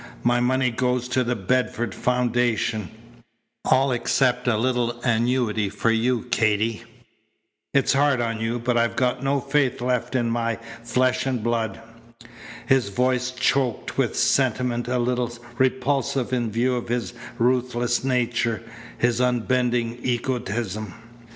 My 0.23 0.39
money 0.39 0.71
goes 0.71 1.07
to 1.09 1.23
the 1.23 1.35
Bedford 1.35 1.93
Foundation 1.93 2.89
all 3.65 3.91
except 3.91 4.47
a 4.47 4.57
little 4.57 4.99
annuity 5.03 5.69
for 5.69 5.91
you, 5.91 6.23
Katy. 6.31 6.81
It's 7.71 7.93
hard 7.93 8.19
on 8.19 8.39
you, 8.41 8.57
but 8.57 8.77
I've 8.79 8.95
got 8.95 9.21
no 9.23 9.39
faith 9.39 9.79
left 9.79 10.15
in 10.15 10.27
my 10.27 10.57
flesh 10.83 11.27
and 11.27 11.43
blood." 11.43 11.79
His 12.65 12.89
voice 12.89 13.29
choked 13.29 13.99
with 13.99 14.13
a 14.13 14.15
sentiment 14.15 14.87
a 14.87 14.97
little 14.97 15.31
repulsive 15.59 16.33
in 16.33 16.49
view 16.49 16.75
of 16.77 16.87
his 16.87 17.13
ruthless 17.37 18.03
nature, 18.03 18.63
his 18.97 19.19
unbending 19.21 19.99
egotism. 20.01 20.95